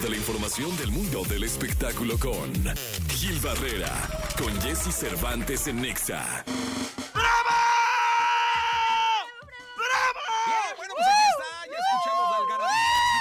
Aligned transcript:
de 0.00 0.08
la 0.08 0.16
información 0.16 0.74
del 0.78 0.90
mundo 0.90 1.22
del 1.24 1.44
espectáculo 1.44 2.18
con 2.18 2.50
Gil 3.10 3.38
Barrera, 3.40 3.92
con 4.38 4.58
Jesse 4.62 4.90
Cervantes 4.90 5.66
en 5.66 5.82
Nexa. 5.82 6.44
¡Bravo! 7.12 7.52
Bien, 10.46 10.76
bueno, 10.78 10.94
pues 10.96 11.06
aquí 11.06 11.24
está, 11.30 11.66
ya 11.66 11.76
escuchamos 11.76 12.30
la 12.30 12.36
algarabía, 12.38 12.76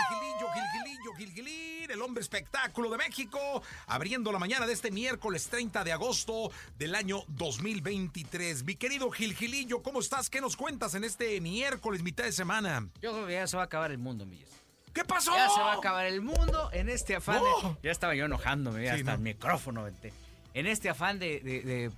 Gilgilillo, 0.07 0.47
Gilgilillo, 0.53 1.13
Gilgilín, 1.15 1.91
el 1.91 2.01
hombre 2.01 2.21
espectáculo 2.21 2.89
de 2.89 2.97
México, 2.97 3.61
abriendo 3.87 4.31
la 4.31 4.39
mañana 4.39 4.65
de 4.65 4.71
este 4.71 4.91
miércoles 4.91 5.49
30 5.49 5.83
de 5.83 5.91
agosto 5.91 6.51
del 6.79 6.95
año 6.95 7.23
2023. 7.27 8.63
Mi 8.63 8.75
querido 8.75 9.11
Gilgilillo, 9.11 9.83
¿cómo 9.83 9.99
estás? 9.99 10.29
¿Qué 10.29 10.39
nos 10.39 10.55
cuentas 10.55 10.95
en 10.95 11.03
este 11.03 11.41
miércoles, 11.41 12.01
mitad 12.01 12.23
de 12.23 12.31
semana? 12.31 12.87
Yo 13.01 13.11
creo 13.11 13.27
que 13.27 13.33
ya 13.33 13.47
se 13.47 13.57
va 13.57 13.63
a 13.63 13.65
acabar 13.65 13.91
el 13.91 13.97
mundo, 13.97 14.25
Milles. 14.25 14.60
¿Qué 14.93 15.03
pasó? 15.05 15.31
Ya 15.35 15.49
se 15.49 15.59
va 15.61 15.73
a 15.73 15.77
acabar 15.77 16.05
el 16.05 16.21
mundo 16.21 16.69
en 16.73 16.89
este 16.89 17.15
afán 17.15 17.41
de... 17.41 17.77
Ya 17.83 17.91
estaba 17.91 18.13
yo 18.15 18.25
enojándome, 18.25 18.83
ya 18.83 18.93
Sí, 18.93 18.99
hasta 18.99 19.11
¿no? 19.11 19.17
el 19.17 19.23
micrófono. 19.23 19.83
vente. 19.83 20.11
En 20.53 20.67
este 20.67 20.89
afán 20.89 21.17
de... 21.19 21.39
de, 21.39 21.61
de- 21.61 21.91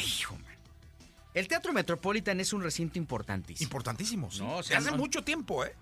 Hijo, 0.00 0.34
man. 0.36 0.44
El 1.34 1.48
Teatro 1.48 1.72
Metropolitan 1.72 2.40
es 2.40 2.52
un 2.52 2.62
recinto 2.62 2.98
importantísimo. 2.98 3.66
Importantísimo, 3.66 4.30
sí. 4.30 4.40
No, 4.40 4.56
o 4.56 4.62
sea, 4.62 4.78
hace 4.78 4.90
no- 4.90 4.96
mucho 4.96 5.22
tiempo, 5.22 5.64
¿eh? 5.64 5.74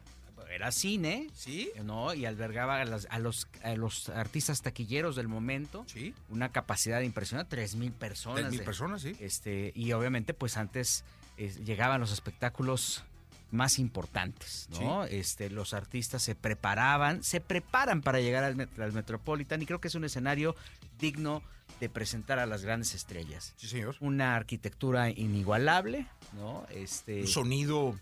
Era 0.52 0.72
cine, 0.72 1.28
Sí. 1.36 1.70
¿no? 1.84 2.12
Y 2.12 2.26
albergaba 2.26 2.80
a, 2.80 2.84
las- 2.84 3.06
a 3.10 3.20
los, 3.20 3.46
a 3.62 3.74
los 3.76 4.08
artistas 4.08 4.62
taquilleros 4.62 5.14
del 5.14 5.28
momento. 5.28 5.84
Sí. 5.86 6.12
Una 6.28 6.48
capacidad 6.50 7.00
impresionante, 7.02 7.50
tres 7.54 7.76
mil 7.76 7.92
personas. 7.92 8.40
Tres 8.40 8.50
mil 8.50 8.58
de- 8.58 8.64
personas, 8.64 9.02
sí. 9.02 9.16
Este, 9.20 9.70
y 9.76 9.92
obviamente, 9.92 10.34
pues 10.34 10.56
antes 10.56 11.04
eh, 11.36 11.54
llegaban 11.64 12.00
los 12.00 12.10
espectáculos 12.12 13.04
más 13.52 13.78
importantes, 13.78 14.68
¿no? 14.70 15.04
Este, 15.04 15.50
los 15.50 15.74
artistas 15.74 16.22
se 16.22 16.34
preparaban, 16.34 17.22
se 17.22 17.40
preparan 17.40 18.00
para 18.02 18.20
llegar 18.20 18.44
al, 18.44 18.68
al 18.78 18.92
Metropolitan 18.92 19.60
y 19.62 19.66
creo 19.66 19.80
que 19.80 19.88
es 19.88 19.94
un 19.94 20.04
escenario 20.04 20.54
digno 20.98 21.42
de 21.80 21.88
presentar 21.88 22.38
a 22.38 22.46
las 22.46 22.62
grandes 22.62 22.94
estrellas. 22.94 23.54
Sí, 23.56 23.66
señor. 23.68 23.96
Una 24.00 24.36
arquitectura 24.36 25.10
inigualable, 25.10 26.06
¿no? 26.34 26.66
Este, 26.70 27.22
Un 27.22 27.26
sonido, 27.28 27.98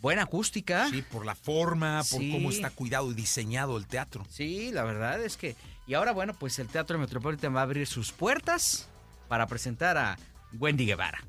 buena 0.00 0.22
acústica. 0.22 0.88
sí, 0.90 1.02
por 1.02 1.26
la 1.26 1.34
forma, 1.34 1.98
por 2.10 2.20
Sí. 2.20 2.32
cómo 2.32 2.50
está 2.50 2.70
cuidado 2.70 3.10
y 3.10 3.14
diseñado 3.14 3.76
el 3.76 3.86
teatro. 3.86 4.24
Sí, 4.30 4.70
la 4.72 4.84
verdad 4.84 5.22
es 5.22 5.36
que. 5.36 5.54
Y 5.86 5.94
ahora, 5.94 6.12
bueno, 6.12 6.34
pues 6.34 6.58
el 6.60 6.68
Teatro 6.68 6.98
Metropolitan 6.98 7.54
va 7.54 7.60
a 7.60 7.64
abrir 7.64 7.86
sus 7.86 8.12
puertas 8.12 8.88
para 9.28 9.46
presentar 9.48 9.98
a 9.98 10.16
Wendy 10.58 10.86
Guevara. 10.86 11.22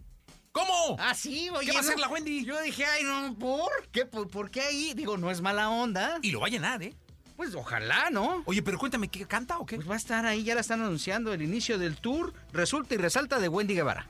¿Cómo? 0.52 0.98
Ah, 1.00 1.14
sí, 1.16 1.50
oye. 1.50 1.68
¿Qué 1.68 1.72
va 1.74 1.80
a 1.80 1.82
no, 1.82 1.88
hacer 1.88 2.00
la 2.00 2.08
Wendy? 2.10 2.44
Yo 2.44 2.62
dije, 2.62 2.86
ay, 2.86 3.04
no, 3.04 3.34
¿por 3.36 3.88
qué? 3.92 4.06
¿Por, 4.06 4.28
por 4.30 4.52
qué 4.52 4.62
ahí? 4.62 4.94
Digo, 4.94 5.18
no 5.18 5.32
es 5.32 5.42
mala 5.42 5.70
onda. 5.70 6.20
Y 6.22 6.32
lo 6.32 6.42
va 6.42 6.48
a 6.48 6.50
llenar, 6.50 6.84
¿eh? 6.84 6.94
Pues 7.38 7.56
ojalá, 7.56 8.10
¿no? 8.12 8.44
Oye, 8.46 8.62
pero 8.62 8.78
cuéntame, 8.78 9.08
¿qué 9.08 9.26
canta 9.26 9.58
o 9.58 9.66
qué? 9.66 9.78
Pues 9.78 9.90
va 9.90 9.94
a 9.94 9.98
estar 9.98 10.26
ahí, 10.26 10.44
ya 10.44 10.54
la 10.54 10.62
están 10.62 10.82
anunciando. 10.82 11.34
El 11.34 11.42
inicio 11.42 11.80
del 11.80 11.96
tour 11.98 12.34
resulta 12.54 12.94
y 12.94 12.98
resalta 12.98 13.40
de 13.40 13.48
Wendy 13.48 13.74
Guevara. 13.76 14.06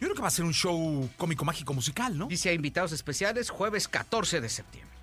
Yo 0.00 0.06
creo 0.06 0.14
que 0.14 0.22
va 0.22 0.28
a 0.28 0.32
ser 0.32 0.46
un 0.46 0.54
show 0.54 1.08
cómico, 1.18 1.44
mágico, 1.44 1.74
musical, 1.74 2.16
¿no? 2.16 2.26
Dice 2.26 2.48
a 2.48 2.52
invitados 2.54 2.92
especiales 2.92 3.50
jueves 3.50 3.86
14 3.86 4.40
de 4.40 4.48
septiembre. 4.48 4.96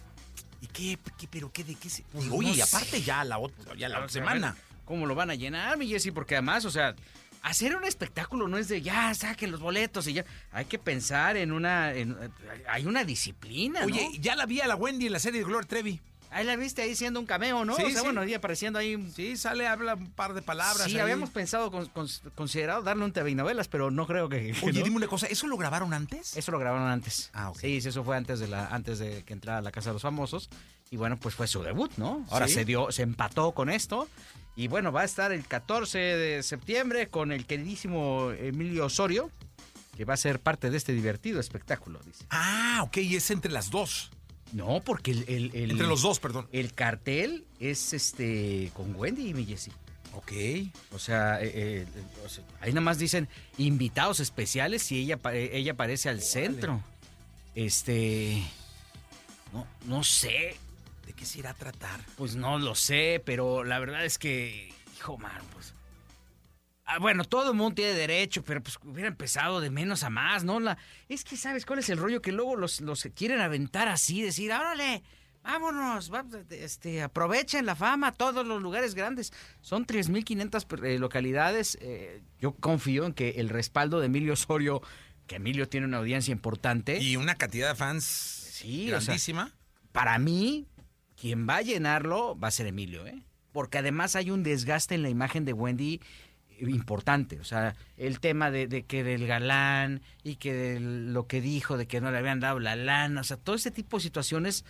¿Y 0.59 0.67
qué, 0.67 0.97
qué 1.19 1.27
pero 1.29 1.52
qué, 1.52 1.63
de 1.63 1.75
qué 1.75 1.87
se...? 1.87 2.03
Pues 2.11 2.25
Oye, 2.31 2.49
no 2.49 2.55
y 2.55 2.61
aparte 2.61 2.89
sé. 2.89 3.03
ya 3.03 3.23
la 3.23 3.37
otra, 3.37 3.75
ya 3.75 3.89
la 3.89 3.99
O 3.99 4.09
sea, 4.09 4.23
semana. 4.23 4.57
¿Cómo 4.85 5.05
lo 5.05 5.13
van 5.13 5.29
a 5.29 5.35
llenar, 5.35 5.77
mi 5.77 5.87
Jessy? 5.87 6.09
Porque 6.11 6.35
además, 6.35 6.65
o 6.65 6.71
sea, 6.71 6.95
hacer 7.41 7.75
un 7.75 7.83
espectáculo 7.85 8.47
no 8.47 8.57
es 8.57 8.67
de 8.67 8.81
ya, 8.81 9.13
saquen 9.13 9.52
los 9.52 9.59
boletos 9.59 10.07
y 10.07 10.13
ya. 10.13 10.25
Hay 10.52 10.66
que 10.66 10.77
pensar 10.80 11.38
en 11.38 11.52
una. 11.52 11.93
en- 11.93 12.16
hay 12.69 12.85
una 12.85 13.03
disciplina, 13.03 13.81
Oye, 13.85 14.09
¿no? 14.13 14.21
ya 14.21 14.35
la 14.35 14.45
vi 14.45 14.61
a 14.61 14.67
la 14.67 14.75
Wendy 14.75 15.07
en 15.07 15.13
la 15.13 15.19
serie 15.19 15.39
de 15.41 15.45
Gloria 15.45 15.67
Trevi. 15.67 15.99
Ahí 16.30 16.45
la 16.45 16.56
viste 16.56 16.81
ahí 16.81 16.95
siendo 16.95 17.20
un 17.20 17.25
cameo, 17.25 17.64
¿no? 17.66 17.75
Sí, 17.75 17.83
o 17.83 17.89
sea, 17.89 18.00
sí. 18.00 18.03
bueno, 18.03 18.22
ahí 18.22 18.33
apareciendo 18.33 18.78
ahí. 18.80 19.11
Sí, 19.16 19.38
sale, 19.38 19.67
habla 19.67 19.95
un 19.95 20.11
par 20.11 20.33
de 20.33 20.42
palabras. 20.42 20.86
Sí, 20.86 20.95
ahí. 20.95 21.00
habíamos 21.00 21.30
pensado, 21.30 21.72
con- 21.72 21.88
con- 21.88 22.08
considerado 22.36 22.81
darle 22.83 23.06
un 23.06 23.11
TV 23.14 23.33
novelas, 23.36 23.67
pero 23.67 23.92
no 23.92 24.06
creo 24.08 24.28
que. 24.30 24.53
Oye, 24.64 24.80
no. 24.80 24.83
dime 24.86 24.98
una 24.98 25.08
cosa, 25.08 25.28
¿eso 25.28 25.48
lo 25.48 25.58
grabaron 25.58 25.93
antes? 25.93 26.36
Eso 26.36 26.52
lo 26.52 26.60
grabaron 26.60 26.87
antes. 26.87 27.30
Ah, 27.33 27.49
ok. 27.49 27.60
Sí, 27.60 27.82
sí, 27.82 27.89
eso 27.89 28.04
fue 28.04 28.17
antes 28.17 28.39
de 28.39 28.48
la, 28.48 28.67
antes 28.67 28.99
de 28.99 29.23
que 29.23 29.33
entrara 29.33 29.60
a 29.60 29.61
la 29.61 29.71
Casa 29.71 29.89
de 29.89 29.93
los 29.93 30.02
Famosos. 30.02 30.49
Y 30.92 30.98
bueno, 30.98 31.17
pues 31.17 31.36
fue 31.36 31.48
su 31.48 31.64
debut, 31.64 31.92
¿no? 31.98 32.26
Ahora 32.30 32.48
Sí. 32.48 32.54
se 32.55 32.66
dio, 32.66 32.92
se 32.92 33.04
empató 33.04 33.52
con 33.54 33.70
esto. 33.70 34.08
Y 34.55 34.67
bueno, 34.70 34.92
va 34.92 35.02
a 35.02 35.05
estar 35.05 35.32
el 35.32 35.45
14 35.45 35.98
de 35.99 36.43
septiembre 36.43 37.10
con 37.10 37.32
el 37.32 37.45
queridísimo 37.45 38.32
Emilio 38.32 38.86
Osorio, 38.86 39.30
que 39.95 40.05
va 40.05 40.14
a 40.14 40.17
ser 40.17 40.39
parte 40.39 40.70
de 40.70 40.77
este 40.77 40.93
divertido 40.93 41.39
espectáculo, 41.39 41.99
dice. 42.05 42.26
Ah, 42.30 42.80
ok, 42.83 42.98
y 42.98 43.16
es 43.17 43.30
entre 43.32 43.52
las 43.52 43.70
dos. 43.70 44.11
No, 44.53 44.81
porque 44.83 45.11
el, 45.11 45.25
el- 45.27 45.52
el- 45.55 45.71
Entre 45.71 45.87
los 45.87 46.02
dos, 46.02 46.19
perdón. 46.19 46.47
el 46.52 46.73
cartel 46.73 47.45
es 47.59 47.93
este 47.93 48.71
con 48.73 48.95
Wendy 48.95 49.30
y 49.30 49.33
mi 49.33 49.45
Jessie. 49.45 49.73
Ok. 50.13 50.31
O 50.93 50.99
sea, 50.99 51.41
eh, 51.41 51.52
eh, 51.53 51.87
o 52.25 52.30
sea, 52.30 52.43
ahí 52.61 52.69
nada 52.71 52.81
más 52.81 52.97
dicen 52.97 53.27
invitados 53.57 54.19
especiales 54.19 54.91
y 54.91 54.99
ella, 55.02 55.19
eh, 55.31 55.52
ella 55.53 55.73
aparece 55.73 56.09
al 56.09 56.21
centro. 56.21 56.81
Este. 57.55 58.41
No, 59.53 59.65
no 59.86 60.03
sé, 60.03 60.55
¿De 61.05 61.13
qué 61.13 61.25
se 61.25 61.39
irá 61.39 61.52
a 61.52 61.53
tratar? 61.53 62.02
pues 62.17 62.36
no 62.36 62.59
lo 62.59 62.75
sé, 62.75 63.21
pero 63.25 63.63
la 63.63 63.80
verdad 63.80 64.03
es 64.05 64.17
que, 64.17 64.73
hijo, 64.97 65.17
man, 65.17 65.41
pues. 65.53 65.73
Ah, 66.89 66.99
bueno, 66.99 67.25
todo 67.25 67.52
el 67.52 67.58
mundo 67.58 67.75
tiene 67.75 67.93
derecho, 67.93 68.43
pero 68.43 68.64
pues 68.64 68.77
hubiera 68.83 69.09
empezado 69.09 69.59
de 69.59 69.70
menos 69.70 70.03
a 70.03 70.09
más, 70.09 70.43
¿no? 70.45 70.59
La, 70.61 70.77
es 71.09 71.23
que, 71.25 71.36
¿sabes 71.36 71.65
cuál 71.65 71.80
es 71.80 71.89
el 71.89 71.98
rollo? 71.98 72.21
Que 72.21 72.31
luego 72.31 72.55
los, 72.55 72.80
los 72.80 73.03
quieren 73.14 73.42
aventar 73.42 73.89
así, 73.89 74.21
decir, 74.21 74.52
órale, 74.53 75.03
vámonos, 75.43 76.11
va- 76.14 76.25
este, 76.49 77.02
aprovechen 77.02 77.65
la 77.65 77.75
fama, 77.75 78.14
todos 78.14 78.48
los 78.48 78.61
lugares 78.61 78.95
grandes. 78.95 79.33
Son 79.61 79.86
3.500 79.86 80.65
per- 80.65 80.86
eh, 80.86 80.98
localidades. 80.99 81.77
eh, 81.81 82.21
yo 82.39 82.53
confío 82.53 83.05
en 83.05 83.14
que 83.14 83.31
el 83.31 83.49
respaldo 83.49 83.99
de 83.99 84.05
Emilio 84.05 84.33
Osorio, 84.33 84.81
que 85.25 85.36
Emilio 85.37 85.67
tiene 85.67 85.87
una 85.87 85.98
audiencia 85.98 86.31
importante, 86.31 86.99
Y 86.99 87.17
una 87.17 87.36
cantidad 87.36 87.67
de 87.69 87.75
fans 87.75 88.05
Sí, 88.05 88.86
o 88.93 89.02
sea, 89.02 89.08
grandísima. 89.08 89.54
para 89.92 90.17
mí, 90.19 90.67
quien 91.19 91.48
va 91.49 91.58
a 91.58 91.61
llenarlo 91.64 92.39
va 92.39 92.48
a 92.48 92.52
ser 92.52 92.67
Emilio, 92.67 93.05
¿eh? 93.05 93.23
Porque 93.52 93.77
además 93.80 94.15
hay 94.15 94.30
un 94.31 94.43
desgaste 94.43 94.95
en 94.95 95.02
la 95.04 95.09
imagen 95.09 95.43
de 95.43 95.52
Wendy 95.54 95.99
importante. 96.59 97.39
O 97.39 97.43
sea, 97.43 97.75
el 97.97 98.19
tema 98.19 98.51
de, 98.51 98.67
de 98.67 98.83
que 98.83 99.03
del 99.03 99.27
galán 99.27 100.01
y 100.23 100.35
que 100.35 100.53
de 100.53 100.79
lo 100.79 101.27
que 101.27 101.41
dijo, 101.41 101.77
de 101.77 101.87
que 101.87 102.01
no 102.01 102.11
le 102.11 102.17
habían 102.17 102.39
dado 102.39 102.59
la 102.59 102.75
lana, 102.75 103.21
o 103.21 103.23
sea, 103.23 103.37
todo 103.37 103.55
ese 103.55 103.71
tipo 103.71 103.97
de 103.97 104.03
situaciones 104.03 104.65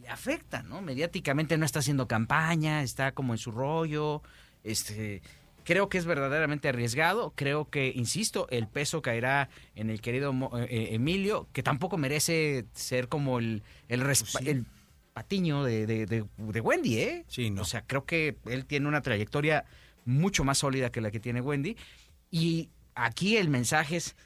le 0.00 0.08
afectan, 0.08 0.68
¿no? 0.68 0.82
Mediáticamente 0.82 1.56
no 1.58 1.64
está 1.64 1.78
haciendo 1.78 2.06
campaña, 2.08 2.82
está 2.82 3.12
como 3.12 3.32
en 3.34 3.38
su 3.38 3.50
rollo, 3.52 4.22
este... 4.62 5.22
Creo 5.66 5.88
que 5.88 5.96
es 5.96 6.04
verdaderamente 6.04 6.68
arriesgado. 6.68 7.32
Creo 7.34 7.70
que, 7.70 7.90
insisto, 7.96 8.46
el 8.50 8.68
peso 8.68 9.00
caerá 9.00 9.48
en 9.74 9.88
el 9.88 10.02
querido 10.02 10.30
Mo- 10.34 10.50
eh, 10.58 10.88
Emilio, 10.92 11.48
que 11.54 11.62
tampoco 11.62 11.96
merece 11.96 12.66
ser 12.74 13.08
como 13.08 13.38
el, 13.38 13.62
Pues 13.88 14.18
sí. 14.18 14.46
el 14.46 14.66
patiño 15.14 15.64
de, 15.64 15.86
de- 15.86 16.04
de- 16.04 16.26
de 16.36 16.60
Wendy, 16.60 16.98
¿eh? 16.98 17.24
Sí, 17.28 17.48
no. 17.48 17.62
O 17.62 17.64
sea, 17.64 17.80
creo 17.86 18.04
que 18.04 18.36
él 18.44 18.66
tiene 18.66 18.88
una 18.88 19.00
trayectoria 19.00 19.64
mucho 20.04 20.44
más 20.44 20.58
sólida 20.58 20.90
que 20.90 21.00
la 21.00 21.10
que 21.10 21.20
tiene 21.20 21.40
Wendy. 21.40 21.76
Y 22.30 22.70
aquí 22.94 23.36
el 23.36 23.48
mensaje 23.48 23.96
es, 23.96 24.16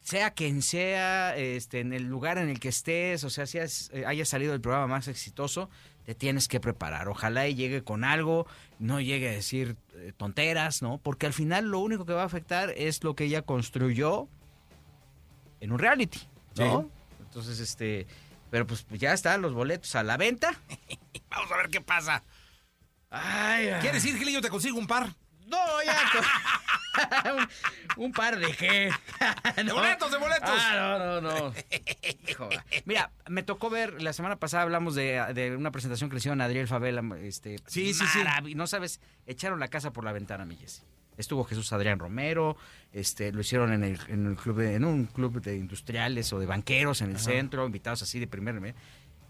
sea 0.00 0.30
quien 0.32 0.62
sea, 0.62 1.36
este, 1.36 1.80
en 1.80 1.92
el 1.92 2.04
lugar 2.04 2.38
en 2.38 2.48
el 2.48 2.60
que 2.60 2.68
estés, 2.68 3.24
o 3.24 3.30
sea, 3.30 3.46
si 3.46 3.58
has- 3.58 3.90
eh, 3.92 4.04
haya 4.06 4.24
salido 4.24 4.54
el 4.54 4.60
programa 4.60 4.86
más 4.86 5.08
exitoso, 5.08 5.68
te 6.04 6.14
tienes 6.14 6.46
que 6.46 6.60
preparar. 6.60 7.08
Ojalá 7.08 7.48
y 7.48 7.54
llegue 7.56 7.82
con 7.82 8.04
algo, 8.04 8.46
no 8.78 9.00
llegue 9.00 9.28
a 9.28 9.32
decir 9.32 9.76
eh, 9.94 10.12
tonteras, 10.16 10.80
¿no? 10.82 10.98
Porque 10.98 11.26
al 11.26 11.32
final 11.32 11.64
lo 11.70 11.80
único 11.80 12.06
que 12.06 12.12
va 12.12 12.22
a 12.22 12.26
afectar 12.26 12.70
es 12.76 13.02
lo 13.02 13.16
que 13.16 13.24
ella 13.24 13.42
construyó 13.42 14.28
en 15.60 15.72
un 15.72 15.78
reality, 15.78 16.20
¿no? 16.56 16.82
Sí. 16.82 16.88
Entonces, 17.24 17.58
este, 17.58 18.06
pero 18.50 18.66
pues 18.66 18.86
ya 18.90 19.12
están 19.12 19.42
los 19.42 19.52
boletos 19.54 19.94
a 19.96 20.02
la 20.04 20.16
venta. 20.16 20.52
Vamos 21.30 21.50
a 21.50 21.56
ver 21.56 21.68
qué 21.68 21.80
pasa. 21.80 22.22
Ay, 23.10 23.68
ay. 23.68 23.80
¿Quieres 23.80 24.04
ir, 24.04 24.16
Gilillo? 24.18 24.40
Te 24.40 24.48
consigo 24.50 24.78
un 24.78 24.86
par. 24.86 25.08
No, 25.46 25.58
ya. 25.84 25.96
un, 27.98 28.04
un 28.06 28.12
par 28.12 28.38
de 28.38 28.52
qué. 28.54 28.90
De 29.64 29.72
boletos, 29.72 30.10
de 30.10 30.18
boletos. 30.18 30.50
Ah, 30.50 30.96
no, 30.98 31.20
no, 31.20 31.40
no. 31.50 31.54
Hijo, 32.28 32.48
mira, 32.84 33.12
me 33.28 33.42
tocó 33.44 33.70
ver, 33.70 34.02
la 34.02 34.12
semana 34.12 34.36
pasada 34.36 34.64
hablamos 34.64 34.94
de, 34.96 35.22
de 35.34 35.54
una 35.56 35.70
presentación 35.70 36.10
que 36.10 36.14
le 36.14 36.18
hicieron 36.18 36.40
a 36.40 36.46
Adriel 36.46 36.66
Favela. 36.66 37.02
Este, 37.22 37.58
Sí, 37.66 37.94
sí, 37.94 38.04
sí. 38.08 38.54
No 38.56 38.66
sabes, 38.66 39.00
echaron 39.26 39.60
la 39.60 39.68
casa 39.68 39.92
por 39.92 40.04
la 40.04 40.12
ventana, 40.12 40.44
mi 40.44 40.56
Jessy. 40.56 40.82
Estuvo 41.16 41.44
Jesús 41.44 41.72
Adrián 41.72 41.98
Romero, 41.98 42.56
este, 42.92 43.32
lo 43.32 43.40
hicieron 43.40 43.72
en 43.72 43.84
el, 43.84 43.98
en 44.08 44.26
el 44.26 44.36
club, 44.36 44.58
de- 44.58 44.74
en 44.74 44.84
un 44.84 45.06
club 45.06 45.40
de 45.40 45.56
industriales 45.56 46.30
o 46.34 46.38
de 46.38 46.44
banqueros 46.46 47.00
en 47.00 47.10
el 47.12 47.18
centro, 47.18 47.64
invitados 47.64 48.02
así 48.02 48.18
de 48.18 48.26
primer. 48.26 48.74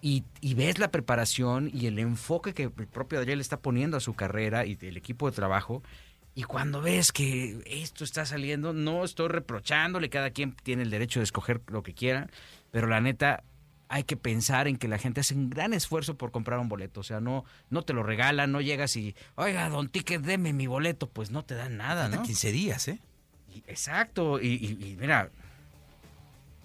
Y, 0.06 0.22
y 0.40 0.54
ves 0.54 0.78
la 0.78 0.90
preparación 0.92 1.68
y 1.74 1.86
el 1.86 1.98
enfoque 1.98 2.54
que 2.54 2.64
el 2.64 2.70
propio 2.70 3.18
Adriel 3.18 3.40
está 3.40 3.56
poniendo 3.56 3.96
a 3.96 4.00
su 4.00 4.14
carrera 4.14 4.64
y 4.64 4.78
el 4.82 4.96
equipo 4.96 5.28
de 5.28 5.34
trabajo. 5.34 5.82
Y 6.34 6.44
cuando 6.44 6.80
ves 6.80 7.10
que 7.10 7.60
esto 7.66 8.04
está 8.04 8.24
saliendo, 8.24 8.72
no 8.72 9.02
estoy 9.04 9.28
reprochándole, 9.28 10.08
cada 10.08 10.30
quien 10.30 10.52
tiene 10.62 10.82
el 10.84 10.90
derecho 10.90 11.18
de 11.18 11.24
escoger 11.24 11.60
lo 11.68 11.82
que 11.82 11.92
quiera, 11.94 12.28
pero 12.70 12.86
la 12.86 13.00
neta, 13.00 13.42
hay 13.88 14.04
que 14.04 14.16
pensar 14.16 14.68
en 14.68 14.76
que 14.76 14.86
la 14.86 14.98
gente 14.98 15.20
hace 15.22 15.34
un 15.34 15.48
gran 15.50 15.72
esfuerzo 15.72 16.14
por 16.16 16.30
comprar 16.30 16.58
un 16.60 16.68
boleto. 16.68 17.00
O 17.00 17.04
sea, 17.04 17.20
no, 17.20 17.44
no 17.70 17.82
te 17.82 17.92
lo 17.92 18.02
regalan, 18.04 18.52
no 18.52 18.60
llegas 18.60 18.94
y, 18.96 19.16
oiga, 19.34 19.68
don 19.70 19.88
Ticket, 19.88 20.22
deme 20.22 20.52
mi 20.52 20.66
boleto. 20.68 21.08
Pues 21.08 21.30
no 21.32 21.44
te 21.44 21.54
dan 21.56 21.78
nada, 21.78 22.02
Faltan 22.02 22.20
¿no? 22.20 22.26
15 22.26 22.52
días, 22.52 22.86
¿eh? 22.88 22.98
Y- 23.54 23.64
exacto. 23.66 24.40
Y, 24.40 24.48
y- 24.54 24.92
y 24.92 24.96
mira, 25.00 25.30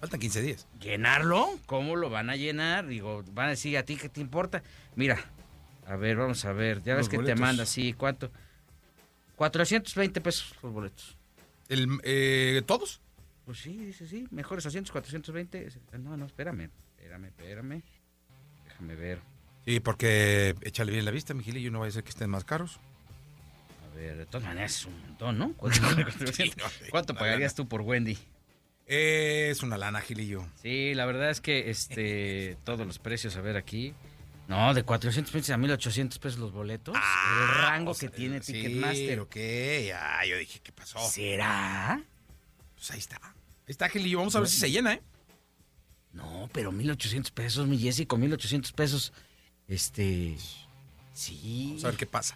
Faltan 0.01 0.19
15 0.19 0.41
días. 0.41 0.67
llenarlo, 0.81 1.47
¿cómo 1.67 1.95
lo 1.95 2.09
van 2.09 2.31
a 2.31 2.35
llenar? 2.35 2.87
Digo, 2.87 3.23
van 3.33 3.47
a 3.47 3.49
decir, 3.51 3.77
¿a 3.77 3.83
ti 3.85 3.95
qué 3.97 4.09
te 4.09 4.19
importa? 4.19 4.63
Mira, 4.95 5.23
a 5.85 5.95
ver, 5.95 6.17
vamos 6.17 6.43
a 6.43 6.53
ver. 6.53 6.81
Ya 6.81 6.95
ves 6.95 7.07
que 7.07 7.17
boletos. 7.17 7.35
te 7.35 7.39
manda, 7.41 7.65
sí, 7.67 7.93
¿cuánto? 7.93 8.31
420 9.35 10.19
pesos 10.21 10.55
los 10.63 10.73
boletos. 10.73 11.17
El, 11.69 11.99
eh, 12.03 12.63
¿Todos? 12.65 12.99
Pues 13.45 13.59
sí, 13.59 13.77
dice 13.77 14.07
sí, 14.07 14.27
mejores 14.31 14.65
asientos, 14.65 14.91
420. 14.91 15.69
No, 15.99 16.17
no, 16.17 16.25
espérame, 16.25 16.71
espérame, 16.97 17.25
espérame. 17.25 17.83
Déjame 18.65 18.95
ver. 18.95 19.19
Sí, 19.65 19.79
porque 19.79 20.55
échale 20.61 20.91
bien 20.91 21.05
la 21.05 21.11
vista, 21.11 21.35
mi 21.35 21.43
Gilillo, 21.43 21.69
no 21.69 21.79
vaya 21.79 21.89
a 21.89 21.93
ser 21.93 22.03
que 22.03 22.09
estén 22.09 22.31
más 22.31 22.43
caros. 22.43 22.79
A 23.91 23.95
ver, 23.95 24.17
de 24.17 24.25
todas 24.25 24.47
maneras 24.47 24.71
es 24.77 24.85
un 24.87 24.99
montón, 25.01 25.37
¿no? 25.37 25.53
¿Cuánto, 25.57 26.33
Sí, 26.33 26.51
no, 26.57 26.63
cuánto 26.89 27.13
una 27.13 27.19
pagarías 27.19 27.53
tú 27.53 27.67
por 27.67 27.81
Wendy? 27.81 28.17
Es 28.93 29.63
una 29.63 29.77
lana, 29.77 30.01
Gilillo. 30.01 30.45
Sí, 30.61 30.93
la 30.93 31.05
verdad 31.05 31.29
es 31.29 31.39
que 31.39 31.69
este 31.69 32.57
todos 32.65 32.85
los 32.85 32.99
precios, 32.99 33.37
a 33.37 33.41
ver 33.41 33.55
aquí. 33.55 33.93
No, 34.49 34.73
de 34.73 34.83
400 34.83 35.31
pesos 35.31 35.49
a 35.51 35.57
1800 35.57 36.19
pesos 36.19 36.39
los 36.39 36.51
boletos. 36.51 36.93
el 36.95 37.61
rango 37.61 37.91
o 37.91 37.93
sea, 37.93 38.09
que 38.09 38.15
tiene 38.17 38.37
Ah, 38.37 38.43
sí, 38.43 38.51
Ticketmaster. 38.51 39.19
ok, 39.21 39.35
ya, 39.87 40.19
yo 40.27 40.37
dije, 40.37 40.59
¿qué 40.61 40.71
pasó? 40.73 40.99
¿Será? 41.09 42.03
Pues 42.75 42.91
ahí 42.91 42.99
está. 42.99 43.15
Ahí 43.23 43.33
está, 43.67 43.87
Gilillo, 43.87 44.17
vamos 44.17 44.35
a 44.35 44.39
ver 44.41 44.49
si 44.49 44.57
se 44.57 44.69
llena, 44.69 44.93
¿eh? 44.95 45.01
No, 46.11 46.49
pero 46.51 46.73
1800 46.73 47.31
pesos, 47.31 47.65
mi 47.67 47.77
Jessy, 47.77 48.05
con 48.05 48.19
1800 48.19 48.73
pesos. 48.73 49.13
Este. 49.69 50.35
Sí. 51.13 51.65
Vamos 51.69 51.85
a 51.85 51.87
ver 51.89 51.97
qué 51.97 52.05
pasa. 52.05 52.35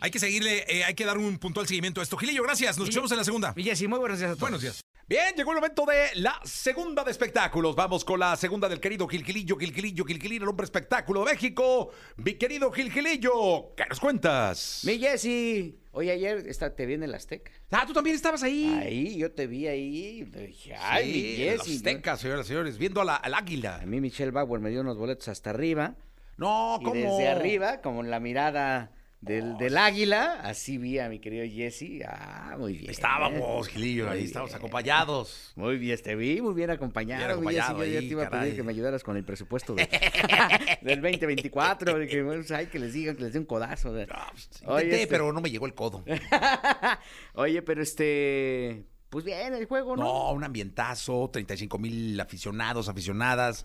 Hay 0.00 0.10
que 0.10 0.18
seguirle, 0.18 0.64
eh, 0.68 0.84
hay 0.84 0.94
que 0.94 1.04
dar 1.04 1.18
un 1.18 1.38
puntual 1.38 1.66
seguimiento 1.66 2.00
a 2.00 2.04
esto. 2.04 2.16
Gilillo, 2.16 2.42
gracias. 2.42 2.78
Nos 2.78 2.88
escuchamos 2.88 3.10
en 3.12 3.18
la 3.18 3.24
segunda. 3.24 3.52
Mi 3.56 3.62
Jessy, 3.62 3.88
muy 3.88 3.98
buenos 3.98 4.18
días 4.18 4.30
a 4.30 4.34
todos. 4.34 4.40
Buenos 4.40 4.62
días. 4.62 4.80
Bien, 5.08 5.36
llegó 5.36 5.52
el 5.52 5.56
momento 5.58 5.84
de 5.86 6.08
la 6.20 6.40
segunda 6.44 7.04
de 7.04 7.12
espectáculos. 7.12 7.76
Vamos 7.76 8.04
con 8.04 8.18
la 8.18 8.34
segunda 8.34 8.68
del 8.68 8.80
querido 8.80 9.06
Gilgilillo, 9.06 9.56
Gilgilillo, 9.56 10.04
Gilgilillo, 10.04 10.42
el 10.42 10.48
hombre 10.48 10.64
espectáculo 10.64 11.24
de 11.24 11.32
México. 11.32 11.90
Mi 12.16 12.34
querido 12.34 12.72
Gilgilillo, 12.72 13.72
¿qué 13.76 13.84
nos 13.88 14.00
cuentas? 14.00 14.80
Mi 14.84 14.98
Jessy. 14.98 15.78
Oye, 15.92 16.10
ayer 16.10 16.38
está, 16.48 16.74
te 16.74 16.84
vi 16.86 16.94
en 16.94 17.04
el 17.04 17.14
Azteca. 17.14 17.52
Ah, 17.70 17.84
tú 17.86 17.92
también 17.92 18.16
estabas 18.16 18.42
ahí. 18.42 18.66
Ahí, 18.82 19.16
yo 19.16 19.30
te 19.30 19.46
vi 19.46 19.68
ahí. 19.68 20.24
Dije, 20.24 20.74
ay, 20.74 21.06
mi 21.06 21.12
sí, 21.12 21.36
Jessy. 21.36 21.68
los 21.68 21.76
Aztecas, 21.76 22.20
señoras 22.20 22.46
y 22.46 22.48
señores, 22.48 22.76
viendo 22.76 23.00
a 23.00 23.04
la- 23.04 23.16
al 23.16 23.34
águila. 23.34 23.76
A 23.76 23.86
mí 23.86 24.00
Michelle 24.00 24.32
Bauer 24.32 24.60
me 24.60 24.70
dio 24.70 24.80
unos 24.80 24.98
boletos 24.98 25.28
hasta 25.28 25.50
arriba. 25.50 25.94
No, 26.36 26.78
Y 26.80 26.84
¿cómo? 26.84 26.94
desde 26.94 27.28
arriba, 27.28 27.80
como 27.80 28.02
en 28.02 28.10
la 28.10 28.20
mirada 28.20 28.92
del, 29.22 29.56
del 29.56 29.76
águila, 29.78 30.40
así 30.42 30.76
vi 30.78 30.98
a 30.98 31.08
mi 31.08 31.18
querido 31.18 31.44
Jesse. 31.50 32.02
Ah, 32.06 32.54
muy 32.58 32.74
bien. 32.74 32.90
Estábamos, 32.90 33.66
Gilillo, 33.68 34.10
ahí 34.10 34.24
estábamos 34.24 34.54
acompañados. 34.54 35.52
Muy 35.56 35.78
bien, 35.78 35.98
te 36.02 36.14
vi 36.14 36.40
muy 36.42 36.52
bien 36.54 36.70
acompañado. 36.70 37.40
Bien 37.40 37.92
yo 37.92 37.98
te 38.00 38.04
iba 38.04 38.26
a 38.26 38.30
pedir 38.30 38.54
que 38.54 38.62
me 38.62 38.70
ayudaras 38.72 39.02
con 39.02 39.16
el 39.16 39.24
presupuesto 39.24 39.74
de- 39.74 39.88
del 40.82 41.00
2024. 41.00 41.98
de 41.98 42.06
que, 42.06 42.22
bueno, 42.22 42.42
pues, 42.42 42.52
ay, 42.52 42.66
que 42.66 42.78
les 42.78 42.92
digan, 42.92 43.16
que 43.16 43.22
les 43.24 43.32
dé 43.32 43.38
un 43.38 43.46
codazo. 43.46 43.94
Ah, 44.10 44.28
pues, 44.30 44.50
Oye, 44.66 44.84
intenté, 44.84 45.02
este- 45.02 45.06
pero 45.14 45.32
no 45.32 45.40
me 45.40 45.50
llegó 45.50 45.64
el 45.66 45.74
codo. 45.74 46.04
Oye, 47.34 47.62
pero 47.62 47.82
este... 47.82 48.84
Pues 49.08 49.24
bien, 49.24 49.54
el 49.54 49.66
juego, 49.66 49.96
¿no? 49.96 50.02
No, 50.04 50.32
un 50.32 50.44
ambientazo, 50.44 51.30
35 51.32 51.78
mil 51.78 52.20
aficionados, 52.20 52.88
aficionadas, 52.88 53.64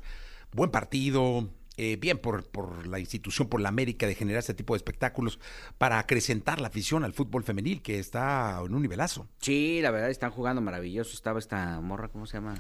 buen 0.53 0.69
partido, 0.69 1.49
eh, 1.83 1.95
bien 1.95 2.19
por, 2.19 2.45
por 2.45 2.85
la 2.85 2.99
institución, 2.99 3.47
por 3.47 3.59
la 3.59 3.69
América 3.69 4.05
de 4.05 4.13
generar 4.13 4.37
este 4.37 4.53
tipo 4.53 4.75
de 4.75 4.77
espectáculos 4.77 5.39
para 5.79 5.97
acrecentar 5.97 6.61
la 6.61 6.67
afición 6.67 7.03
al 7.03 7.11
fútbol 7.11 7.43
femenil 7.43 7.81
que 7.81 7.97
está 7.97 8.61
en 8.63 8.75
un 8.75 8.83
nivelazo. 8.83 9.27
Sí, 9.39 9.79
la 9.81 9.89
verdad, 9.89 10.11
están 10.11 10.29
jugando 10.29 10.61
maravilloso. 10.61 11.15
Estaba 11.15 11.39
esta 11.39 11.81
morra, 11.81 12.09
¿cómo 12.09 12.27
se 12.27 12.37
llama? 12.37 12.53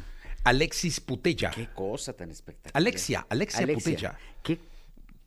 Alexis 0.43 0.99
Putella. 0.99 1.51
Qué 1.51 1.67
cosa 1.67 2.13
tan 2.13 2.31
espectacular. 2.31 2.75
Alexia, 2.75 3.27
Alexia, 3.29 3.67
Putella. 3.67 4.17
Qué 4.41 4.57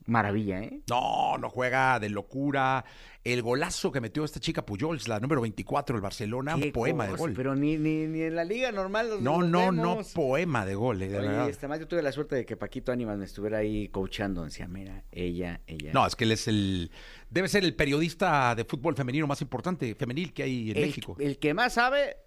maravilla, 0.07 0.59
¿eh? 0.59 0.81
No, 0.89 1.37
no 1.37 1.49
juega 1.49 1.97
de 2.01 2.09
locura. 2.09 2.83
El 3.25 3.41
golazo 3.41 3.91
que 3.91 3.99
metió 4.01 4.23
esta 4.23 4.39
chica 4.39 4.63
Pujols, 4.63 5.07
la 5.07 5.19
número 5.19 5.41
24 5.41 5.95
del 5.95 6.01
Barcelona, 6.03 6.55
un 6.55 6.71
poema 6.71 7.07
de 7.07 7.15
gol. 7.15 7.33
Pero 7.35 7.55
ni, 7.55 7.75
ni, 7.75 8.05
ni 8.05 8.21
en 8.21 8.35
la 8.35 8.43
liga 8.43 8.71
normal 8.71 9.09
los 9.09 9.21
No, 9.23 9.41
los 9.41 9.49
no, 9.49 9.71
no, 9.71 9.99
poema 10.13 10.63
de 10.63 10.75
gol, 10.75 11.01
eh, 11.01 11.09
de 11.09 11.17
Oye, 11.17 11.49
este, 11.49 11.67
más 11.67 11.79
yo 11.79 11.87
tuve 11.87 12.03
la 12.03 12.11
suerte 12.11 12.35
de 12.35 12.45
que 12.45 12.55
Paquito 12.55 12.91
Ánimas 12.91 13.17
me 13.17 13.25
estuviera 13.25 13.57
ahí 13.57 13.87
coachando. 13.89 14.43
Decía, 14.43 14.67
mira, 14.67 15.05
ella, 15.11 15.59
ella. 15.65 15.91
No, 15.91 16.05
es 16.05 16.15
que 16.15 16.25
él 16.25 16.33
es 16.33 16.47
el. 16.47 16.91
Debe 17.31 17.47
ser 17.47 17.63
el 17.63 17.75
periodista 17.75 18.53
de 18.53 18.63
fútbol 18.63 18.95
femenino 18.95 19.25
más 19.25 19.41
importante, 19.41 19.95
femenil 19.95 20.31
que 20.31 20.43
hay 20.43 20.69
en 20.69 20.77
el, 20.77 20.85
México. 20.85 21.15
el 21.19 21.39
que 21.39 21.55
más 21.55 21.73
sabe, 21.73 22.17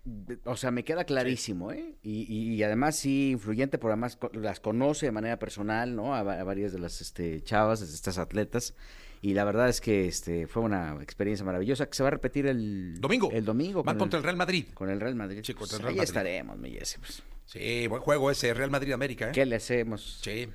o 0.46 0.56
sea, 0.56 0.72
me 0.72 0.82
queda 0.82 1.04
clarísimo, 1.04 1.70
¿eh? 1.70 1.94
Y, 2.02 2.22
y- 2.28 2.54
y 2.56 2.62
además 2.64 2.96
sí, 2.96 3.30
influyente, 3.30 3.78
porque 3.78 3.92
además 3.92 4.18
las 4.32 4.58
conoce 4.58 5.06
de 5.06 5.12
manera 5.12 5.38
personal, 5.38 5.94
¿no? 5.94 6.12
A, 6.12 6.18
a 6.18 6.42
varias 6.42 6.72
de 6.72 6.80
las 6.80 7.00
este, 7.00 7.40
chavas, 7.42 7.78
de 7.78 7.86
estas 7.86 8.18
atletas. 8.18 8.74
Y 9.20 9.34
la 9.34 9.44
verdad 9.44 9.68
es 9.68 9.80
que 9.80 10.06
este 10.06 10.46
fue 10.46 10.62
una 10.62 10.98
experiencia 11.02 11.44
maravillosa 11.44 11.86
que 11.86 11.94
se 11.94 12.02
va 12.02 12.08
a 12.08 12.12
repetir 12.12 12.46
el 12.46 13.00
Domingo. 13.00 13.30
El 13.32 13.44
domingo. 13.44 13.82
Van 13.82 13.96
con 13.96 14.04
contra 14.04 14.18
el 14.18 14.24
Real 14.24 14.36
Madrid. 14.36 14.66
Con 14.74 14.90
el 14.90 15.00
Real 15.00 15.14
Madrid. 15.14 15.40
Sí, 15.44 15.54
contra 15.54 15.76
el 15.76 15.82
Pues 15.82 15.82
Real 15.82 15.92
ahí 15.92 15.96
Madrid. 15.96 16.08
estaremos, 16.08 16.58
mi 16.58 16.70
Jesse, 16.70 16.98
pues. 17.00 17.22
Sí, 17.46 17.86
buen 17.86 18.02
juego 18.02 18.30
ese, 18.30 18.52
Real 18.52 18.70
Madrid-América, 18.70 19.28
¿eh? 19.30 19.32
¿Qué 19.32 19.46
le 19.46 19.56
hacemos? 19.56 20.20
Sí. 20.22 20.48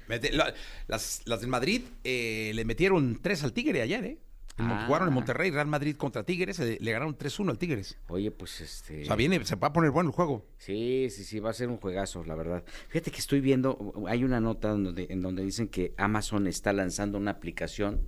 Las, 0.87 1.23
las 1.25 1.41
del 1.41 1.49
Madrid 1.49 1.81
eh, 2.03 2.51
le 2.53 2.65
metieron 2.65 3.19
tres 3.19 3.43
al 3.43 3.51
Tigre 3.51 3.81
ayer, 3.81 4.05
¿eh? 4.05 4.17
Ah. 4.57 4.83
Jugaron 4.85 5.07
en 5.07 5.13
Monterrey, 5.15 5.49
Real 5.49 5.65
Madrid 5.65 5.95
contra 5.95 6.23
Tigres, 6.23 6.59
eh, 6.59 6.77
le 6.79 6.91
ganaron 6.91 7.17
3-1 7.17 7.49
al 7.49 7.57
Tigres. 7.57 7.97
Oye, 8.07 8.29
pues 8.29 8.61
este. 8.61 9.01
O 9.01 9.05
sea, 9.05 9.15
viene, 9.15 9.43
se 9.45 9.55
va 9.55 9.69
a 9.69 9.73
poner 9.73 9.89
bueno 9.89 10.11
el 10.11 10.15
juego. 10.15 10.45
Sí, 10.59 11.07
sí, 11.09 11.23
sí, 11.23 11.39
va 11.39 11.49
a 11.49 11.53
ser 11.53 11.69
un 11.69 11.77
juegazo, 11.77 12.23
la 12.23 12.35
verdad. 12.35 12.63
Fíjate 12.89 13.09
que 13.09 13.17
estoy 13.17 13.41
viendo, 13.41 13.93
hay 14.07 14.23
una 14.23 14.39
nota 14.39 14.69
donde, 14.69 15.07
en 15.09 15.21
donde 15.21 15.43
dicen 15.43 15.67
que 15.67 15.95
Amazon 15.97 16.45
está 16.45 16.71
lanzando 16.71 17.17
una 17.17 17.31
aplicación 17.31 18.05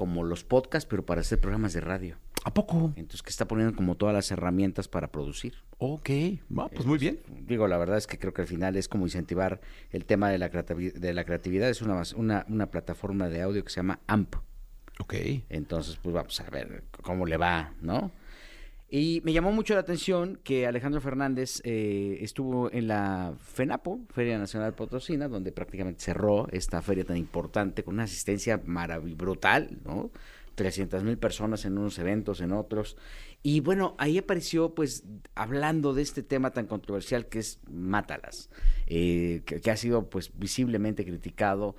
como 0.00 0.24
los 0.24 0.44
podcasts, 0.44 0.88
pero 0.88 1.04
para 1.04 1.20
hacer 1.20 1.38
programas 1.40 1.74
de 1.74 1.82
radio. 1.82 2.16
¿A 2.44 2.54
poco? 2.54 2.94
Entonces, 2.96 3.20
que 3.22 3.28
está 3.28 3.46
poniendo 3.46 3.76
como 3.76 3.96
todas 3.96 4.14
las 4.14 4.30
herramientas 4.30 4.88
para 4.88 5.08
producir. 5.12 5.56
Ok, 5.76 6.08
va, 6.58 6.68
pues 6.70 6.86
muy 6.86 6.96
bien. 6.96 7.20
Digo, 7.46 7.68
la 7.68 7.76
verdad 7.76 7.98
es 7.98 8.06
que 8.06 8.18
creo 8.18 8.32
que 8.32 8.40
al 8.40 8.48
final 8.48 8.76
es 8.76 8.88
como 8.88 9.04
incentivar 9.04 9.60
el 9.90 10.06
tema 10.06 10.30
de 10.30 10.38
la, 10.38 10.50
creativi- 10.50 10.94
de 10.94 11.12
la 11.12 11.24
creatividad. 11.24 11.68
Es 11.68 11.82
una, 11.82 12.00
una, 12.16 12.46
una 12.48 12.70
plataforma 12.70 13.28
de 13.28 13.42
audio 13.42 13.62
que 13.62 13.68
se 13.68 13.76
llama 13.76 14.00
AMP. 14.06 14.36
Ok. 15.00 15.14
Entonces, 15.50 15.98
pues 16.02 16.14
vamos 16.14 16.40
a 16.40 16.48
ver 16.48 16.84
cómo 17.02 17.26
le 17.26 17.36
va, 17.36 17.74
¿no? 17.82 18.10
Y 18.92 19.20
me 19.24 19.32
llamó 19.32 19.52
mucho 19.52 19.74
la 19.74 19.80
atención 19.80 20.40
que 20.42 20.66
Alejandro 20.66 21.00
Fernández 21.00 21.60
eh, 21.62 22.18
estuvo 22.22 22.72
en 22.72 22.88
la 22.88 23.34
FENAPO, 23.40 24.00
Feria 24.12 24.36
Nacional 24.36 24.74
Potosina, 24.74 25.28
donde 25.28 25.52
prácticamente 25.52 26.02
cerró 26.02 26.48
esta 26.50 26.82
feria 26.82 27.04
tan 27.04 27.16
importante 27.16 27.84
con 27.84 27.94
una 27.94 28.02
asistencia 28.04 28.60
marav- 28.64 29.16
brutal, 29.16 29.78
¿no? 29.84 30.10
300 30.56 31.04
mil 31.04 31.16
personas 31.18 31.64
en 31.64 31.78
unos 31.78 31.98
eventos, 32.00 32.40
en 32.40 32.50
otros. 32.52 32.96
Y 33.44 33.60
bueno, 33.60 33.94
ahí 33.96 34.18
apareció 34.18 34.74
pues 34.74 35.04
hablando 35.36 35.94
de 35.94 36.02
este 36.02 36.24
tema 36.24 36.50
tan 36.50 36.66
controversial 36.66 37.26
que 37.28 37.38
es 37.38 37.60
Mátalas, 37.70 38.50
eh, 38.88 39.42
que, 39.46 39.60
que 39.60 39.70
ha 39.70 39.76
sido 39.76 40.10
pues 40.10 40.32
visiblemente 40.36 41.04
criticado 41.04 41.76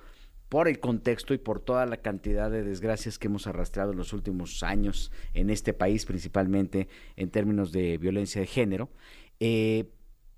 por 0.52 0.68
el 0.68 0.80
contexto 0.80 1.32
y 1.32 1.38
por 1.38 1.60
toda 1.60 1.86
la 1.86 1.96
cantidad 1.96 2.50
de 2.50 2.62
desgracias 2.62 3.18
que 3.18 3.28
hemos 3.28 3.46
arrastrado 3.46 3.92
en 3.92 3.96
los 3.96 4.12
últimos 4.12 4.62
años 4.62 5.10
en 5.32 5.48
este 5.48 5.72
país, 5.72 6.04
principalmente 6.04 6.88
en 7.16 7.30
términos 7.30 7.72
de 7.72 7.96
violencia 7.96 8.42
de 8.42 8.46
género. 8.46 8.90
Eh, 9.40 9.86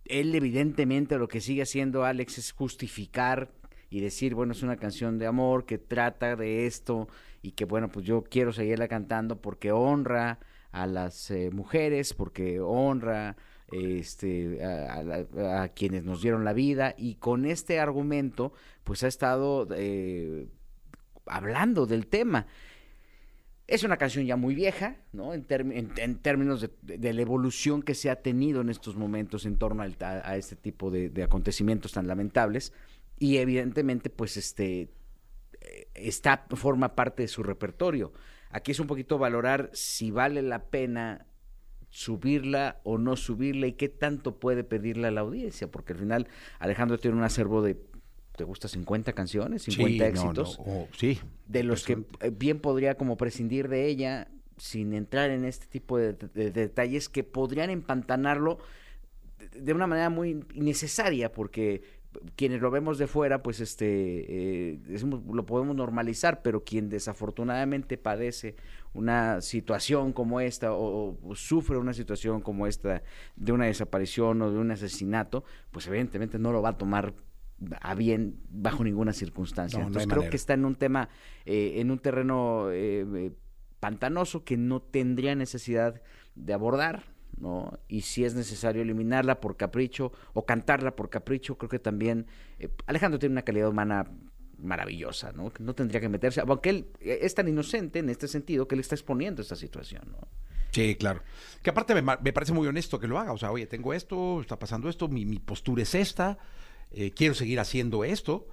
él 0.04 0.32
evidentemente 0.36 1.18
lo 1.18 1.26
que 1.26 1.40
sigue 1.40 1.62
haciendo 1.62 2.04
Alex 2.04 2.38
es 2.38 2.52
justificar 2.52 3.50
y 3.90 3.98
decir, 3.98 4.36
bueno, 4.36 4.52
es 4.52 4.62
una 4.62 4.76
canción 4.76 5.18
de 5.18 5.26
amor 5.26 5.66
que 5.66 5.78
trata 5.78 6.36
de 6.36 6.68
esto 6.68 7.08
y 7.42 7.50
que 7.50 7.64
bueno, 7.64 7.88
pues 7.88 8.06
yo 8.06 8.22
quiero 8.22 8.52
seguirla 8.52 8.86
cantando 8.86 9.40
porque 9.40 9.72
honra 9.72 10.38
a 10.70 10.86
las 10.86 11.28
eh, 11.32 11.50
mujeres, 11.52 12.14
porque 12.14 12.60
honra 12.60 13.36
este, 13.72 14.64
a, 14.64 15.68
quienes 15.74 16.04
nos 16.04 16.22
dieron 16.22 16.44
la 16.44 16.52
vida 16.52 16.94
y 16.96 17.16
con 17.16 17.44
este 17.46 17.80
argumento 17.80 18.52
pues 18.84 19.02
ha 19.02 19.08
estado 19.08 19.66
eh, 19.74 20.48
hablando 21.26 21.86
del 21.86 22.06
tema. 22.06 22.46
Es 23.66 23.82
una 23.82 23.96
canción 23.96 24.26
ya 24.26 24.36
muy 24.36 24.54
vieja, 24.54 24.98
¿no? 25.12 25.32
En, 25.32 25.44
términos 25.44 26.68
de, 26.82 27.12
la 27.14 27.22
evolución 27.22 27.82
que 27.82 27.94
se 27.94 28.10
ha 28.10 28.16
tenido 28.16 28.60
en 28.60 28.68
estos 28.68 28.94
momentos 28.94 29.46
en 29.46 29.56
torno 29.56 29.82
a, 29.82 30.36
este 30.36 30.54
tipo 30.54 30.90
de, 30.90 31.08
de 31.08 31.22
acontecimientos 31.22 31.92
tan 31.92 32.06
lamentables. 32.06 32.74
Y 33.18 33.38
evidentemente, 33.38 34.10
pues, 34.10 34.36
este, 34.36 34.90
eh, 35.64 35.88
está, 35.94 36.46
forma 36.50 36.94
parte 36.94 37.22
de 37.22 37.28
su 37.28 37.42
repertorio. 37.42 38.12
Aquí 38.50 38.72
es 38.72 38.80
un 38.80 38.86
poquito 38.86 39.18
valorar 39.18 39.70
si 39.72 40.10
vale 40.10 40.42
la 40.42 40.64
pena 40.64 41.26
subirla 41.94 42.80
o 42.82 42.98
no 42.98 43.14
subirla 43.14 43.68
y 43.68 43.74
qué 43.74 43.88
tanto 43.88 44.40
puede 44.40 44.64
pedirle 44.64 45.06
a 45.06 45.10
la 45.12 45.20
audiencia, 45.20 45.70
porque 45.70 45.92
al 45.92 46.00
final 46.00 46.26
Alejandro 46.58 46.98
tiene 46.98 47.16
un 47.16 47.22
acervo 47.22 47.62
de 47.62 47.80
¿te 48.34 48.42
gusta 48.42 48.66
50 48.66 49.12
canciones? 49.12 49.62
50 49.62 50.08
éxitos. 50.08 50.58
sí. 50.98 51.20
De 51.46 51.62
los 51.62 51.84
que 51.84 52.02
eh, 52.18 52.32
bien 52.36 52.58
podría 52.58 52.96
como 52.96 53.16
prescindir 53.16 53.68
de 53.68 53.86
ella 53.86 54.26
sin 54.56 54.92
entrar 54.92 55.30
en 55.30 55.44
este 55.44 55.66
tipo 55.66 55.96
de, 55.96 56.14
detalles 56.14 57.08
que 57.08 57.22
podrían 57.22 57.70
empantanarlo 57.70 58.58
de 59.56 59.72
una 59.72 59.86
manera 59.86 60.10
muy 60.10 60.44
innecesaria 60.52 61.30
porque 61.30 61.82
quienes 62.36 62.60
lo 62.60 62.70
vemos 62.70 62.98
de 62.98 63.06
fuera, 63.06 63.42
pues 63.42 63.60
este 63.60 63.86
eh, 64.74 64.78
lo 65.32 65.46
podemos 65.46 65.76
normalizar, 65.76 66.42
pero 66.42 66.64
quien 66.64 66.88
desafortunadamente 66.88 67.96
padece 67.98 68.56
una 68.92 69.40
situación 69.40 70.12
como 70.12 70.40
esta 70.40 70.72
o, 70.72 71.16
sufre 71.34 71.78
una 71.78 71.92
situación 71.92 72.40
como 72.40 72.66
esta 72.66 73.02
de 73.36 73.52
una 73.52 73.66
desaparición 73.66 74.40
o 74.42 74.50
de 74.50 74.58
un 74.58 74.70
asesinato, 74.70 75.44
pues 75.70 75.86
evidentemente 75.86 76.38
no 76.38 76.52
lo 76.52 76.62
va 76.62 76.70
a 76.70 76.78
tomar 76.78 77.14
a 77.80 77.94
bien 77.94 78.40
bajo 78.50 78.84
ninguna 78.84 79.12
circunstancia. 79.12 79.80
Entonces 79.80 80.08
creo 80.08 80.28
que 80.28 80.36
está 80.36 80.54
en 80.54 80.64
un 80.64 80.74
tema, 80.74 81.08
eh, 81.46 81.74
en 81.76 81.90
un 81.90 81.98
terreno 81.98 82.68
eh, 82.70 83.32
pantanoso 83.80 84.44
que 84.44 84.56
no 84.56 84.80
tendría 84.80 85.34
necesidad 85.34 86.02
de 86.34 86.52
abordar 86.52 87.13
¿no? 87.38 87.78
Y 87.88 88.02
si 88.02 88.24
es 88.24 88.34
necesario 88.34 88.82
eliminarla 88.82 89.40
por 89.40 89.56
capricho 89.56 90.12
o 90.32 90.44
cantarla 90.44 90.96
por 90.96 91.10
capricho, 91.10 91.56
creo 91.58 91.68
que 91.68 91.78
también 91.78 92.26
eh, 92.58 92.68
Alejandro 92.86 93.18
tiene 93.18 93.32
una 93.32 93.42
calidad 93.42 93.68
humana 93.68 94.10
maravillosa, 94.58 95.32
¿no? 95.32 95.52
Que 95.52 95.62
no 95.62 95.74
tendría 95.74 96.00
que 96.00 96.08
meterse, 96.08 96.40
aunque 96.40 96.70
él 96.70 96.86
eh, 97.00 97.18
es 97.22 97.34
tan 97.34 97.48
inocente 97.48 97.98
en 97.98 98.08
este 98.08 98.28
sentido 98.28 98.66
que 98.66 98.74
él 98.74 98.80
está 98.80 98.94
exponiendo 98.94 99.42
esta 99.42 99.56
situación, 99.56 100.02
¿no? 100.10 100.28
Sí, 100.74 100.96
claro. 100.96 101.22
Que 101.62 101.70
aparte 101.70 101.94
me, 101.94 102.32
parece 102.32 102.52
muy 102.52 102.66
honesto 102.66 102.98
que 102.98 103.06
lo 103.06 103.18
haga. 103.20 103.32
O 103.32 103.38
sea, 103.38 103.52
oye, 103.52 103.66
tengo 103.66 103.94
esto, 103.94 104.40
está 104.40 104.58
pasando 104.58 104.88
esto, 104.88 105.06
mi, 105.06 105.24
postura 105.38 105.82
es 105.82 105.94
esta, 105.94 106.36
eh, 106.90 107.12
quiero 107.12 107.34
seguir 107.34 107.60
haciendo 107.60 108.02
esto 108.02 108.48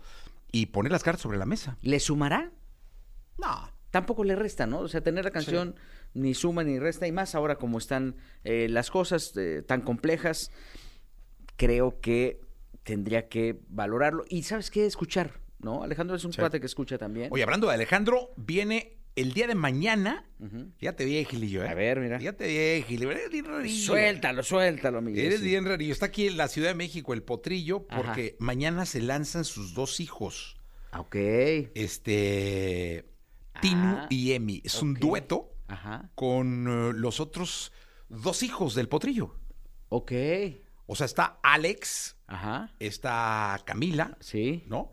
y 0.52 0.68
poner 0.68 0.92
las 0.92 1.04
cartas 1.04 1.24
sobre 1.24 1.40
la 1.40 1.46
mesa. 1.46 1.78
¿Le 1.82 2.00
sumará? 2.00 2.52
No. 3.40 3.72
Tampoco 3.90 4.24
le 4.24 4.36
resta, 4.36 4.68
¿no? 4.68 4.80
O 4.80 4.88
sea, 4.88 5.02
tener 5.02 5.26
la 5.26 5.32
canción 5.32 5.76
ni 6.14 6.34
suma 6.34 6.64
ni 6.64 6.80
resta 6.80 7.08
y 7.08 7.12
más 7.12 7.36
ahora 7.36 7.56
como 7.56 7.78
están 7.78 8.16
eh, 8.44 8.68
las 8.70 8.92
cosas 8.92 9.36
eh, 9.38 9.64
tan 9.66 9.82
complejas, 9.82 10.52
creo 11.56 12.00
que 12.02 12.42
tendría 12.84 13.30
que 13.30 13.60
valorarlo 13.70 14.24
y 14.28 14.44
sabes 14.44 14.72
qué 14.72 14.86
escuchar, 14.86 15.40
¿no? 15.60 15.84
Alejandro 15.84 16.16
es 16.16 16.26
un 16.26 16.32
cuate 16.32 16.60
que 16.60 16.66
escucha 16.66 16.98
también. 16.98 17.30
Oye, 17.32 17.44
hablando 17.44 17.68
de 17.68 17.76
Alejandro, 17.76 18.34
viene 18.36 18.98
el 19.16 19.34
día 19.34 19.48
de 19.48 19.56
mañana, 19.56 20.26
ya 20.80 20.96
te 20.96 21.06
vi, 21.06 21.24
Gilillo, 21.26 21.64
¿eh? 21.64 21.68
A 21.68 21.74
ver, 21.74 22.00
mira. 22.00 22.20
Ya 22.20 22.34
te 22.34 22.48
vi, 22.48 22.84
Gilillo. 22.84 23.12
Eres 23.12 23.30
bien 23.30 23.46
rarillo. 23.46 23.86
Suéltalo, 23.86 24.44
suéltalo, 24.44 25.02
Miguel. 25.02 25.26
Eres 25.26 25.42
bien 25.42 25.66
rarillo. 25.66 25.92
Está 25.92 26.08
aquí 26.08 26.28
en 26.28 26.38
la 26.38 26.48
Ciudad 26.48 26.70
de 26.70 26.76
México, 26.76 27.14
el 27.14 27.22
Potrillo, 27.22 27.86
porque 27.88 28.38
mañana 28.40 28.86
se 28.86 29.02
lanzan 29.02 29.44
sus 29.44 29.74
dos 29.74 30.00
hijos. 30.00 30.58
Ok. 30.98 31.16
Este. 31.16 33.06
Tinu 33.62 33.98
ah, 33.98 34.08
y 34.10 34.32
Emi. 34.32 34.62
Es 34.64 34.82
un 34.82 34.94
dueto 34.94 35.51
con 36.16 36.68
eh, 36.68 36.94
los 36.96 37.20
otros 37.20 37.72
dos 38.10 38.44
hijos 38.44 38.76
del 38.76 38.88
potrillo. 38.88 39.36
Ok. 39.90 40.12
O 40.86 40.96
sea, 40.96 41.06
está 41.06 41.40
Alex, 41.44 42.18
Ajá. 42.28 42.74
está 42.80 43.62
Camila, 43.66 44.18
sí. 44.20 44.64
¿no? 44.68 44.92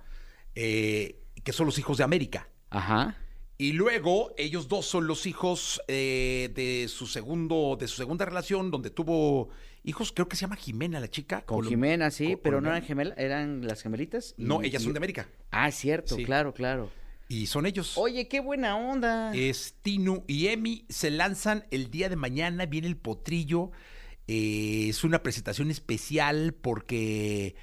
Eh, 0.55 1.25
que 1.43 1.53
son 1.53 1.67
los 1.67 1.79
hijos 1.79 1.99
de 1.99 2.05
América. 2.05 2.49
Ajá. 2.71 3.17
Y 3.61 3.73
luego 3.73 4.33
ellos 4.39 4.69
dos 4.69 4.87
son 4.87 5.09
los 5.09 5.27
hijos 5.27 5.83
eh, 5.89 6.53
de 6.55 6.87
su 6.89 7.09
segundo, 7.09 7.77
de 7.79 7.89
su 7.89 7.97
segunda 7.97 8.25
relación, 8.25 8.71
donde 8.71 8.91
tuvo 8.91 9.49
hijos, 9.83 10.13
creo 10.13 10.29
que 10.29 10.37
se 10.37 10.43
llama 10.43 10.55
Jimena 10.55 11.01
la 11.01 11.09
chica. 11.09 11.43
Con 11.43 11.65
Jimena, 11.65 12.13
sí, 12.13 12.37
pero 12.37 12.61
no 12.61 12.69
eran 12.69 12.83
gemelas, 12.83 13.19
eran 13.19 13.67
las 13.67 13.83
gemelitas. 13.83 14.37
no, 14.37 14.63
ellas 14.63 14.83
son 14.83 14.93
de 14.93 14.99
América. 14.99 15.29
Ah, 15.51 15.73
cierto, 15.73 16.17
claro, 16.19 16.55
claro. 16.55 16.91
Y 17.29 17.47
son 17.47 17.67
ellos. 17.67 17.99
Oye, 17.99 18.27
qué 18.27 18.41
buena 18.41 18.77
onda. 18.77 19.35
Es 19.35 19.77
Tinu 19.83 20.25
y 20.27 20.49
Emi. 20.49 20.87
Se 20.89 21.11
lanzan 21.11 21.67
el 21.71 21.91
día 21.91 22.09
de 22.09 22.17
mañana. 22.17 22.65
Viene 22.65 22.89
el 22.89 22.97
potrillo. 22.97 23.71
Eh, 24.27 24.87
es 24.89 25.05
una 25.05 25.23
presentación 25.23 25.71
especial 25.71 26.55
porque 26.55 27.55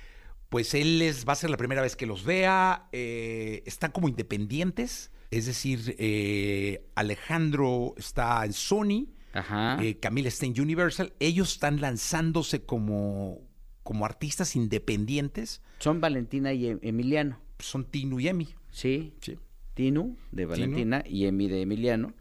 pues 0.50 0.74
él 0.76 1.00
les 1.00 1.28
va 1.28 1.34
a 1.34 1.36
ser 1.36 1.50
la 1.50 1.58
primera 1.58 1.82
vez 1.82 1.96
que 1.96 2.06
los 2.06 2.24
vea. 2.24 2.88
Eh, 2.92 3.64
están 3.66 3.92
como 3.92 4.08
independientes. 4.08 5.12
Es 5.32 5.48
decir, 5.48 5.96
eh, 5.98 6.88
Alejandro 6.94 7.96
está 7.98 8.46
en 8.46 8.54
Sony. 8.54 9.08
Ajá. 9.34 9.80
Camila 10.00 10.28
está 10.28 10.46
en 10.46 10.62
Universal. 10.62 11.14
Ellos 11.20 11.54
están 11.54 11.82
lanzándose 11.82 12.64
como, 12.66 13.42
como 13.82 14.06
artistas 14.06 14.56
independientes. 14.56 15.64
Son 15.80 16.00
Valentina 16.02 16.54
y 16.54 16.68
e-, 16.68 16.80
Emiliano. 16.84 17.40
Son 17.58 17.84
Tinu 17.84 18.20
y 18.20 18.28
Emi. 18.28 18.50
Sí. 18.70 19.14
Sí. 19.22 19.40
Tinu 19.76 20.18
de 20.32 20.46
Valentina 20.46 21.04
y 21.06 21.28
Emi 21.28 21.48
de 21.48 21.62
Emiliano, 21.62 22.14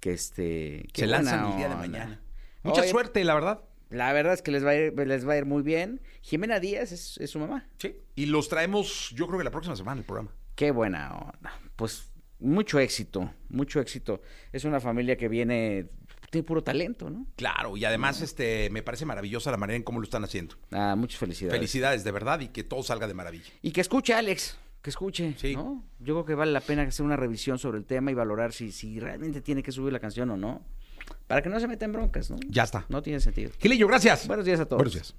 que 0.00 0.12
este 0.12 0.86
se 0.92 1.06
lanzan 1.06 1.52
el 1.52 1.56
día 1.56 1.68
de 1.70 1.76
mañana. 1.76 2.20
Mucha 2.62 2.82
suerte, 2.82 3.24
la 3.24 3.34
verdad. 3.34 3.60
La 3.88 4.12
verdad 4.12 4.34
es 4.34 4.42
que 4.42 4.50
les 4.50 4.66
va 4.66 4.70
a 4.70 4.74
ir, 4.74 4.92
les 4.92 5.26
va 5.26 5.32
a 5.32 5.38
ir 5.38 5.46
muy 5.46 5.62
bien. 5.62 6.02
Jimena 6.20 6.60
Díaz 6.60 6.92
es, 6.92 7.30
su 7.30 7.38
mamá. 7.38 7.66
Sí. 7.78 7.96
Y 8.16 8.26
los 8.26 8.50
traemos, 8.50 9.12
yo 9.14 9.26
creo 9.26 9.38
que 9.38 9.44
la 9.44 9.50
próxima 9.50 9.76
semana 9.76 10.00
el 10.00 10.04
programa. 10.04 10.30
Qué 10.54 10.72
buena 10.72 11.16
onda. 11.16 11.58
Pues 11.76 12.12
mucho 12.40 12.78
éxito, 12.80 13.32
mucho 13.48 13.80
éxito. 13.80 14.20
Es 14.52 14.64
una 14.64 14.80
familia 14.80 15.16
que 15.16 15.28
viene 15.28 15.86
tiene 16.30 16.46
puro 16.46 16.62
talento, 16.62 17.08
¿no? 17.08 17.26
Claro, 17.36 17.78
y 17.78 17.86
además 17.86 18.20
este 18.20 18.68
me 18.68 18.82
parece 18.82 19.06
maravillosa 19.06 19.50
la 19.50 19.56
manera 19.56 19.78
en 19.78 19.82
cómo 19.82 20.00
lo 20.00 20.04
están 20.04 20.24
haciendo. 20.24 20.56
Ah, 20.70 20.94
muchas 20.94 21.18
felicidades. 21.18 21.56
Felicidades, 21.56 22.04
de 22.04 22.10
verdad, 22.10 22.40
y 22.40 22.48
que 22.48 22.64
todo 22.64 22.82
salga 22.82 23.06
de 23.06 23.14
maravilla. 23.14 23.50
Y 23.62 23.70
que 23.70 23.80
escuche 23.80 24.12
Alex 24.12 24.58
que 24.88 24.90
escuche, 24.90 25.36
¿no? 25.54 25.84
Yo 25.98 26.14
creo 26.14 26.24
que 26.24 26.34
vale 26.34 26.50
la 26.52 26.60
pena 26.60 26.82
hacer 26.82 27.04
una 27.04 27.16
revisión 27.16 27.58
sobre 27.58 27.78
el 27.78 27.84
tema 27.84 28.10
y 28.10 28.14
valorar 28.14 28.52
si, 28.52 28.72
si 28.72 28.98
realmente 28.98 29.42
tiene 29.42 29.62
que 29.62 29.70
subir 29.70 29.92
la 29.92 30.00
canción 30.00 30.30
o 30.30 30.36
no. 30.36 30.62
Para 31.26 31.42
que 31.42 31.50
no 31.50 31.60
se 31.60 31.68
metan 31.68 31.92
broncas, 31.92 32.30
¿no? 32.30 32.38
Ya 32.48 32.62
está. 32.62 32.86
No 32.88 33.02
tiene 33.02 33.20
sentido. 33.20 33.50
Gilillo, 33.58 33.86
gracias. 33.86 34.26
Buenos 34.26 34.46
días 34.46 34.60
a 34.60 34.64
todos. 34.64 34.78
Buenos 34.78 34.94
días. 34.94 35.14